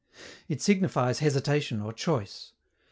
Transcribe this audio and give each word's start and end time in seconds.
It 0.47 0.63
signifies 0.63 1.19
hesitation 1.19 1.79
or 1.79 1.93
choice. 1.93 2.53